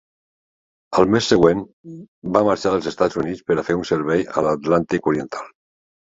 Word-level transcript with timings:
Al 0.99 1.09
mes 1.15 1.25
següent, 1.33 1.59
va 2.37 2.41
marxar 2.47 2.71
dels 2.75 2.87
Estats 2.91 3.19
Units 3.25 3.43
per 3.49 3.57
fer 3.67 3.75
un 3.81 3.83
servei 3.91 4.23
a 4.39 4.45
l'Atlàntic 4.47 5.11
oriental. 5.13 5.53